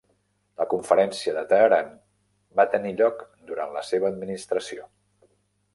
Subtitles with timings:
[0.61, 1.91] La Conferència de Teheran
[2.61, 4.89] va tenir lloc durant la seva administració.